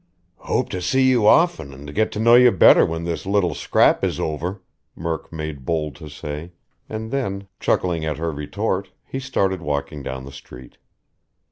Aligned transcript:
"Hope 0.39 0.69
to 0.69 0.81
see 0.81 1.07
you 1.07 1.27
often 1.27 1.71
and 1.75 1.93
get 1.93 2.11
to 2.13 2.19
know 2.19 2.33
you 2.33 2.51
better 2.51 2.87
when 2.87 3.03
this 3.03 3.27
little 3.27 3.53
scrap 3.53 4.03
is 4.03 4.19
over," 4.19 4.63
Murk 4.95 5.31
made 5.31 5.63
bold 5.63 5.95
to 5.97 6.09
say, 6.09 6.53
and 6.89 7.11
then, 7.11 7.47
chuckling 7.59 8.03
at 8.03 8.17
her 8.17 8.31
retort, 8.31 8.89
he 9.05 9.19
started 9.19 9.61
walking 9.61 10.01
down 10.01 10.25
the 10.25 10.31
street. 10.31 10.79